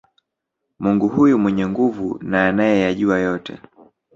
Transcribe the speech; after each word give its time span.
Mungu 0.79 1.07
huyu 1.07 1.39
mwenye 1.39 1.67
nguvu 1.67 2.19
na 2.23 2.47
anayeyajua 2.47 3.19
yote 3.19 3.59